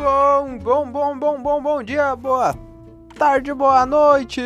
Bom, 0.00 0.56
bom, 0.56 0.90
bom, 0.90 1.18
bom, 1.18 1.42
bom, 1.42 1.62
bom 1.62 1.82
dia, 1.82 2.16
boa 2.16 2.54
tarde, 3.18 3.52
boa 3.52 3.84
noite! 3.84 4.40